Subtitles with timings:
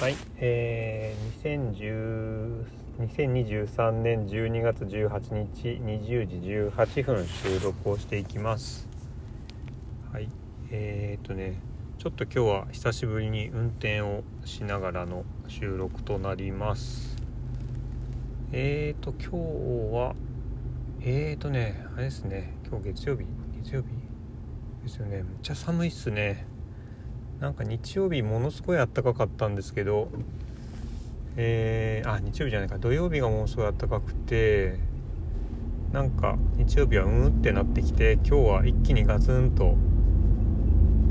[0.00, 1.96] はい、えー、
[3.00, 8.86] 2023年12月18日20時18分収録をしていきます。
[10.12, 10.28] はい。
[10.70, 11.60] えーとね
[11.98, 17.16] ちょっと今日は久しぶりに運転をしながらの収録となります。
[18.52, 19.36] えーと今日
[19.96, 20.14] は
[21.00, 23.24] えーとねあれですね今日月曜日？
[23.64, 23.88] 月曜日？
[24.84, 25.16] ですよね。
[25.16, 26.46] めっちゃ寒いっすね。
[27.40, 30.08] なんか日曜日ものすごい暖かかったんですけど
[31.40, 32.78] えー、あ日曜日じゃないか。
[32.78, 34.74] 土曜日がものすごい暖かくて
[35.92, 39.76] なんか日曜日はうんってなってきて今日は一気にガツンと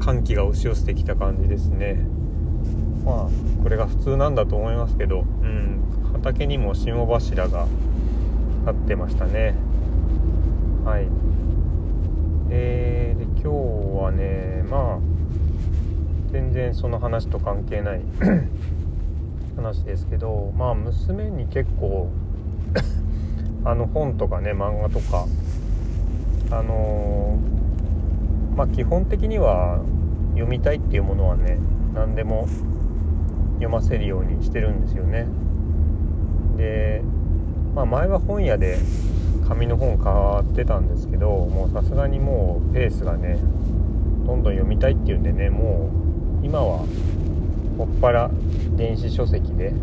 [0.01, 2.05] 寒気が押し寄せてきた感じですね。
[3.05, 5.81] まあこれが普通なんだと思いますけどうん。
[6.11, 7.67] 畑にも霜柱が
[8.65, 9.55] 立ってましたね。
[10.83, 11.07] はい。
[12.49, 15.16] えー、で今日はねまあ
[16.31, 18.01] 全然その話と関係ない
[19.55, 22.09] 話ですけどまあ娘に結構
[23.63, 25.25] あの本とかね漫画とか
[26.51, 29.79] あのー、まあ基本的には
[30.31, 31.57] 読みたいっていうものはね
[31.93, 32.47] 何でも
[33.55, 35.27] 読ませるようにしてるんですよね。
[36.57, 37.01] で
[37.73, 38.77] まあ前は本屋で
[39.47, 43.39] 紙の本買ってたんですけどもうさすがにもうペースがね
[44.25, 46.07] どんどん読みたいっていうんでねもう
[46.47, 46.85] 今は
[47.75, 48.31] もっぱら
[48.77, 49.73] 電子書籍で、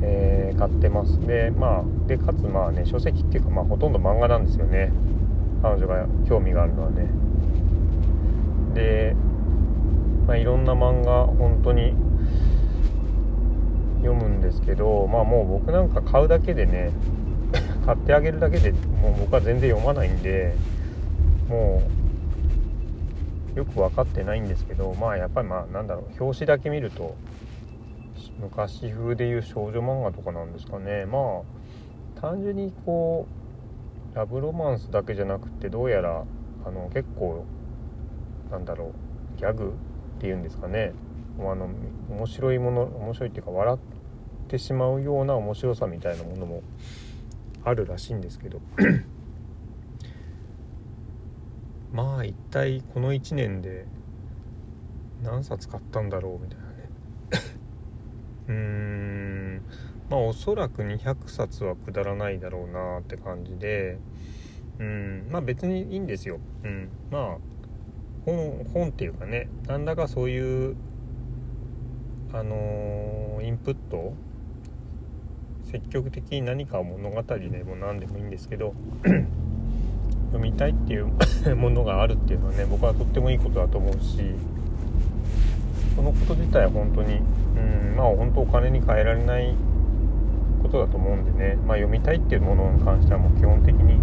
[0.00, 1.18] えー、買ってます。
[1.26, 4.92] でまあでかつまあね書籍っていうかまあほとんど漫画なんですよね。
[5.60, 7.08] 彼女が興味があるのはね。
[8.74, 9.16] で、
[10.28, 11.92] まあ、いろんな漫画本当に
[14.02, 16.92] 読むんですけどまあもう僕なんか買うだけでね
[17.84, 20.54] 買ってあげるだけでもう僕は全然読まないんで
[21.48, 22.01] もう
[23.54, 27.16] よく分かってないんですけどまあやっぱりまあなんだろう表紙だけ見ると
[28.40, 31.06] 昔風でいう少女漫画とかなんですかね。
[31.06, 31.42] ま
[32.18, 33.26] あ単純にこ
[34.12, 36.24] うラブロマンスだけじゃなくてどうやら
[36.64, 37.44] あの結構
[38.50, 38.92] なんだろ
[39.36, 39.74] うギャグ
[40.16, 40.92] っていうんですかね。
[41.38, 41.68] あの
[42.10, 43.78] 面白いもの面白いっていうか笑っ
[44.48, 46.62] てしまうような面白さみたいなものも
[47.64, 48.60] あるらしいんですけど。
[51.92, 53.86] まあ一体この1年で
[55.22, 56.72] 何冊買ったんだろうみたいなね。
[58.48, 59.62] うーん。
[60.10, 63.98] まあおそらく200冊はくだらないだろうなって感じで
[64.78, 65.28] うん。
[65.30, 66.38] まあ別にいいんですよ。
[66.64, 66.88] うん。
[67.10, 67.38] まあ
[68.24, 70.76] 本本っていうかねなんだかそういう
[72.32, 74.14] あのー、インプット
[75.64, 78.74] 積極的に何かを物語でも何でもいいんですけど
[80.32, 81.06] 読みたいっていう
[81.56, 84.34] ものがあるっていうのはね僕はとってもいいことだと思うし
[85.94, 89.54] そのこと自体は本当にうんまあ本当お金に換えられない
[90.62, 93.98] ことだと思うんでね、まあ、読みたいっていうものに関してはもう基本的に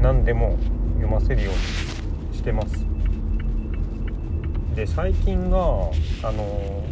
[0.00, 0.56] 何でも
[0.94, 1.54] 読ませるよう
[2.30, 2.86] にしてます。
[4.74, 6.82] で最近があの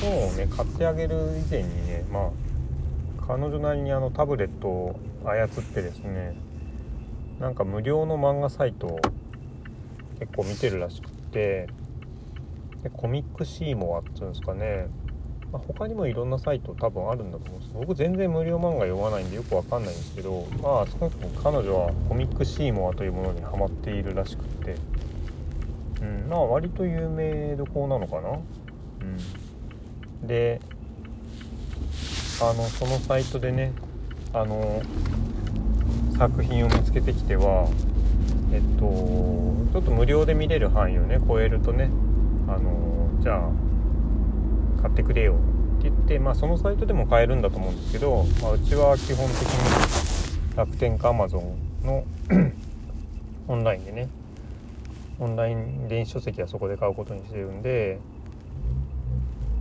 [0.00, 2.30] 本をね買ってあげる以前にねまあ
[3.26, 6.36] 彼女なりにあのタブレットを操ってですね
[7.40, 9.00] なんか無料の漫画サイトを
[10.18, 11.68] 結構見てるらしくて
[12.82, 14.88] でコミックシーモアっていうんですかね、
[15.52, 24.76] まあ、他にもいろんなサイト多分あるんだと思うんですけど僕全然無料漫画読まないんでよくわかんないんですけどまあ少なくとも彼女はコミックシーモアというものにハマっているらしくて。
[26.00, 28.30] うんまあ割と有名どころなのかな。
[28.30, 30.26] うん。
[30.26, 30.60] で
[32.40, 33.72] あのそのサイトでね
[34.32, 34.82] あの
[36.18, 37.68] 作品を見つけてきては
[38.52, 38.84] えっと
[39.72, 41.90] ちょっと無料で見れる範囲をね超えるとね
[42.48, 45.34] あのじゃあ買ってくれよ
[45.78, 52.04] って言って、まあ、そのサイトでも買えるんだと思うんですけど、まあ、うちは基本的に楽天か Amazon の
[53.46, 54.08] オンラインでね
[55.20, 58.00] オンライン電子書籍はそこで買うことにしてるんで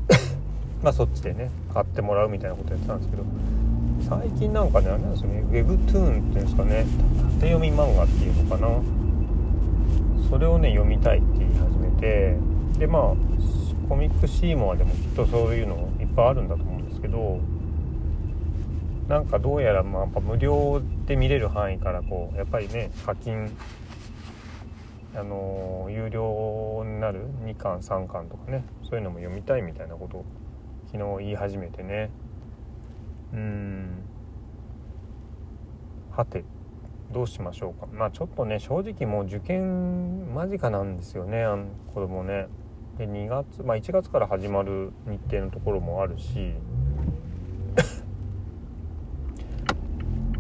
[0.82, 3.24] まあそっちでね買ってもらうみたいなことやってたんですけど
[4.10, 5.44] 最近なんかねあれなんですよね。
[5.52, 6.86] Webtoon っていうんですかね。
[7.40, 8.70] 縦読み漫画っていうのかな。
[10.30, 12.38] それをね読みたいって言い始めて。
[12.78, 13.02] でまあ
[13.90, 17.40] コミックシーモアでもきっとそういうのいっぱいあるんだと思うんですけど
[19.08, 23.50] なんかどうやらまあやっぱ無料で見れる範囲からこうやっぱりね課金
[25.16, 30.26] あの有料になる2巻3巻とかねそういうのも読みたいみたいなことを
[30.92, 32.12] 昨日言い始めてね。
[33.34, 34.04] うん。
[36.12, 36.44] はて
[37.12, 37.88] どうしましょうか。
[37.94, 42.48] まあちょっとね正直もう受験間近なんですよねあの子供ね。
[42.98, 46.54] で2月まあ1月から始まる日程のところもあるし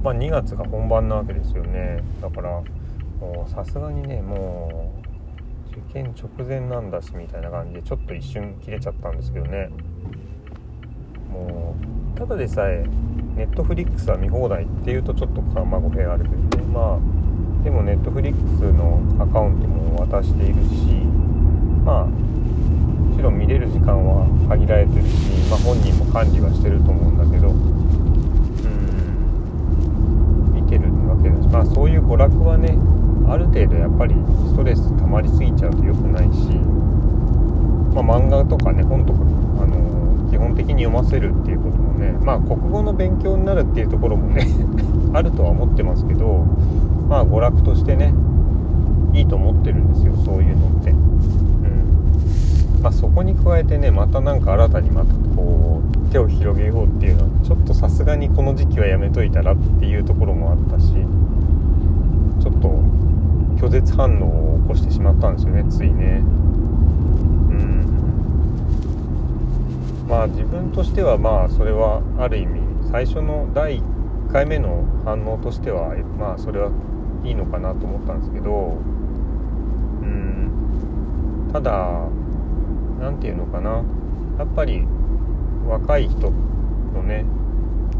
[0.01, 2.03] まあ2月が本番なわけですよね。
[2.21, 2.63] だから
[3.47, 4.91] さすがにねも
[5.75, 9.69] う受験直前なんだしみたいな感じでちょっと一瞬切れちゃったんですけどね。
[11.29, 12.83] もうただでさえ
[13.35, 16.63] ネットフリックスは見放題っていうとちょっとまあ語弊あるけどね。
[16.73, 21.05] まあでもネットフリックスのアカウントも渡しているし
[21.85, 25.09] まあもちろん見れる時間は限られてるし、
[25.49, 27.49] まあ、本人も管理はしてると思うんだけど。
[27.49, 27.57] うん。
[30.55, 32.77] 見てるわけだしまあそういう娯楽はね
[33.29, 34.15] ある程度やっぱり
[34.49, 36.49] ストレス溜まりすぎちゃうと良くないし、
[37.93, 39.19] まあ、漫画とかね本とか
[39.61, 44.47] あの基本的に読ませるっていうこともねまあ国語の勉強になるっていうところもね
[45.13, 46.45] あるとは思ってますけど
[47.09, 48.13] まあ娯楽としてね
[49.13, 50.91] いいと思ってるんですよそういうのって。
[50.91, 51.07] うん
[52.81, 62.69] まあ、そこに加えてねまた何か新たにまたこう手を広げようっていうのはちょっとさすがにこの時期はやめといたらっていうところもあったしちょっと
[63.57, 66.21] 拒絶反応を起こしてしまったんですよねついね
[67.49, 67.87] うん
[70.07, 76.71] まあ自分としてはまあそれはある意味最初の第1回目の反応としてはまあそれは
[77.23, 78.77] いいのかなと思ったんですけど
[80.01, 81.49] うん。
[81.51, 82.07] ただ
[82.99, 83.83] 何て言うのかな。
[84.37, 84.85] やっぱり
[85.67, 86.31] 若い人
[86.93, 87.25] のね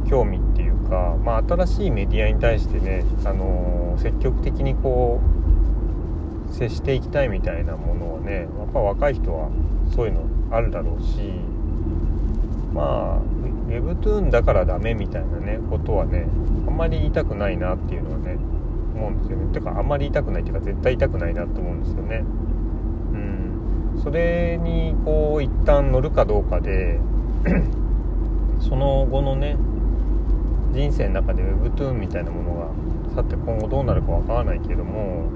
[0.08, 5.20] 興味っていうか、まあ、新しいメディアに対してね、あのー、積極的にこ
[6.50, 9.50] う接していきたいみたいなものはねやっぱ若い人は
[9.94, 11.32] そういうのあるだろうし
[12.78, 13.22] まあ
[13.68, 16.28] Webtoon だからダメみたいなねことはね
[16.68, 18.38] あんまり言いたくないなっていうのはね
[18.96, 19.54] 思うんですよね。
[19.54, 22.24] てかあんまり言いたくないっていうか絶対言いたくないなと思うんですよね。
[23.14, 23.18] う
[23.98, 24.02] ん。
[24.04, 27.00] それにこう一旦乗るかどうかで
[28.62, 29.58] その後のね
[30.72, 32.68] 人生の中で Webtoon みたいなものが
[33.16, 35.32] さて今後どうなるかわからないけども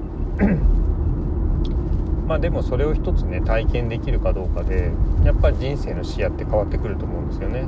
[2.32, 4.90] まあでもそれを一つね体験できるかどうかで
[5.22, 7.64] やっぱり人生の視野って変わってくると思うんですよね。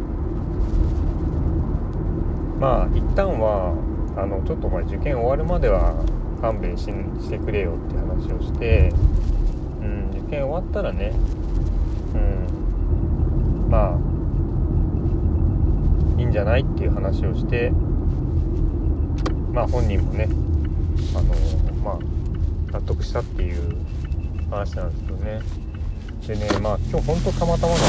[2.58, 3.75] まあ一旦は
[4.16, 6.02] あのちょっとまあ受験終わるまでは
[6.40, 8.90] 勘弁ししてくれよって話をして、
[9.82, 11.12] うん、受験終わったらね、
[12.14, 12.19] う
[13.66, 13.99] ん、ま
[16.16, 17.70] あいいんじゃないっていう話をして
[19.52, 20.26] まあ本人もね
[21.14, 21.34] あの
[21.84, 21.99] まあ
[22.72, 23.76] 納得したっていう
[24.55, 25.41] 話なんですけどね。
[26.27, 27.87] でねまあ今日ほんとたまたまなんで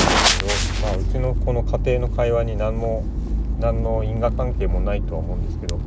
[0.50, 3.06] すけど、まあ、うちのこの家庭の会話に何も
[3.60, 5.80] 何の因果関係もないとは思うんですけど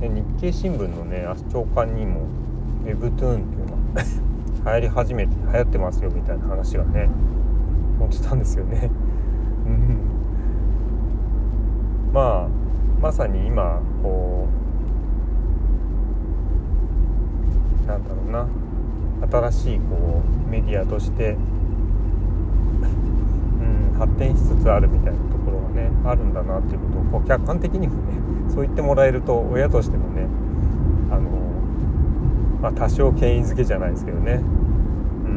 [0.00, 2.28] で日経新聞のね朝刊にも
[2.84, 4.02] Webtoon っていうのが
[4.70, 7.08] 流行り始めて流行ってますよみたいな話がね
[7.98, 8.90] 載ってたんですよね。
[12.12, 12.48] まあ
[13.00, 14.48] まさに今こ
[17.84, 18.59] うなんだろうな。
[19.28, 21.36] 新しいこうメディアとして、
[23.92, 28.00] うん、発展しつつあるみたいなところがねあるんだなっていうことをこう客観的にもね
[28.48, 30.26] そう言ってもらえると親としてもね
[31.10, 31.20] あの、
[32.62, 34.42] まあ、多少権威づけじゃないですけどね、
[35.24, 35.28] う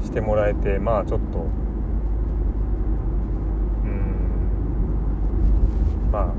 [0.00, 1.46] ん、してもらえてまあちょっと
[3.84, 6.32] うんまあ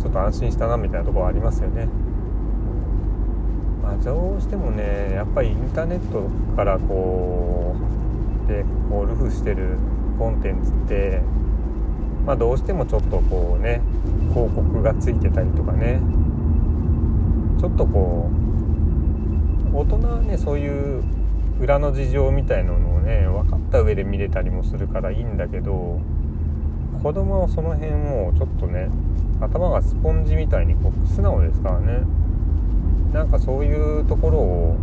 [0.00, 1.88] ちょっと安心したなみたいなところはありますよね。
[3.84, 7.76] まあ、どうしてもねやっぱりインターネットからこ
[8.46, 9.76] うでこうルフしてる
[10.18, 11.20] コンテンツって
[12.24, 13.82] まあどうしてもちょっとこうね
[14.32, 16.00] 広告がついてたりとかね
[17.60, 18.30] ちょっとこ
[19.70, 21.04] う大人はねそういう
[21.60, 26.00] 裏の事情みたいなのをね分かった上で見れたりもするからいいんだけど
[27.02, 28.88] 子供はその辺もちょっとね
[29.42, 32.23] 頭がスポンジみたいにこう素直ですからね。
[33.14, 34.76] なんかそういうところを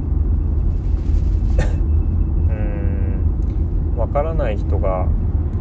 [2.49, 5.05] うんわからない人が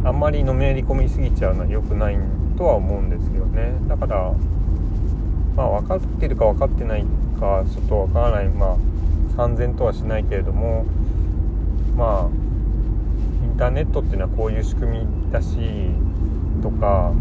[0.05, 2.17] あんまりのめり込みすぎちゃうのは良くない
[2.57, 3.73] とは思うんですけどね。
[3.89, 4.31] だから
[5.57, 7.05] まあ分かってるか分かってない
[7.37, 8.47] かちょっと分からない。
[8.47, 8.75] まあ
[9.35, 10.85] 三然とはしないけれども
[11.97, 12.29] まあ
[13.43, 15.57] インターネットっていうのはこういう仕組みだし
[16.63, 17.11] とか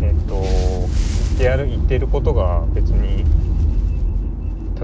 [0.00, 3.24] えっと言ってやる言ってることが別に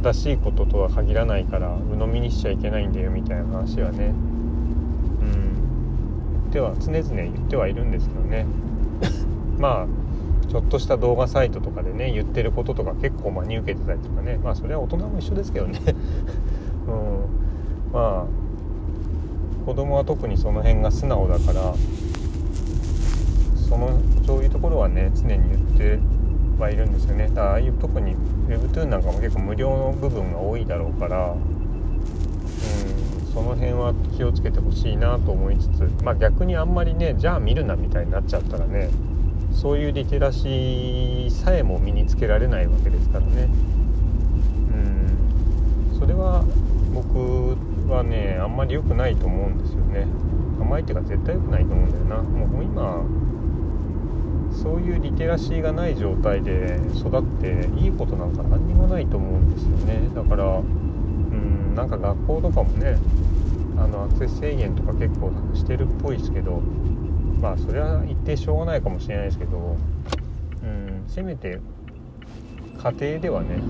[0.01, 4.07] 正しいこととは限らないから鵜呑みにしちゃいけないんだよみたいな話はね。
[4.07, 5.53] うん。
[6.35, 8.47] 言っては常々言ってはいるんですけどね。
[9.59, 14.39] まあちょっとした動画サイトとかでね言ってることとか結構真に受けてたりとかね。
[14.43, 15.81] まあそれは大人も一緒ですけどね。
[16.87, 17.93] うん。
[17.93, 18.25] まあ
[19.67, 21.75] 子供は特にその辺が素直だから
[23.69, 23.91] その
[24.25, 25.99] そういうところはね常に言って
[26.59, 27.29] はいるんですよね。
[27.29, 28.17] だからああいう特に
[28.49, 31.39] Webtoon なんかも結構無料の部分が多いだろうからうん
[33.33, 38.91] その辺は気をつけてほしいなと思いつつまあ逆にあんまりねじゃあ見るなみたいになっちゃったらね
[39.53, 43.49] そういうリテラシーさえも身につけられないわけですからね。
[44.73, 46.45] うんそれは
[46.95, 47.57] 僕
[47.93, 50.07] はねあんまり良くないと思うんですよね。
[50.61, 52.23] 甘いっていうか絶対良くないと思うんだよな。
[52.23, 53.03] もう今
[54.63, 60.09] そういうリテラシーがない状態で育っていいことなんか何にもないと思うんですよね。
[60.15, 62.99] だからうんなんか学校とかもね
[63.77, 66.61] あのアクセス制限とか結構してるっぽいですけど
[67.41, 69.77] まあそれは一定しょうがないかもしれないですけど
[70.65, 71.61] うんせめて
[72.83, 73.61] 家庭ではね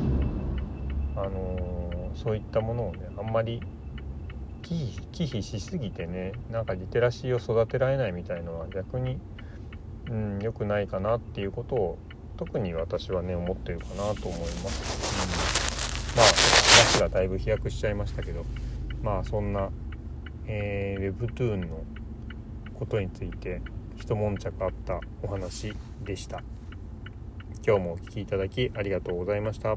[1.17, 3.61] あのー、そういったものをねあんまり
[4.63, 9.19] 忌避しすぎてねなんかリテラシーを育てられないみたいのは逆に
[10.11, 11.99] うん良くないかなっていうことを
[12.37, 18.45] 特に私はね思ってるかなと思います、うん、まあ話がだいぶ飛躍しちゃいましたけど
[19.03, 19.71] まあそんな、
[20.47, 21.83] えー、Webtoon の
[22.79, 23.61] ことについて
[23.97, 25.75] 一悶着あったお話
[26.05, 26.43] でした。
[27.67, 29.75] 今日もお聴きいただきありがとうございました。